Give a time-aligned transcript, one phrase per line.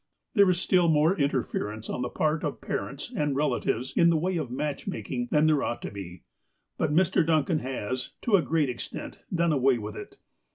[0.33, 4.35] There is still more interference on the part of parents and relatives in the way
[4.35, 6.23] of match making than there ought to be,
[6.75, 7.23] but Mr.
[7.23, 10.17] Duncan has, to a great extent, done away with it.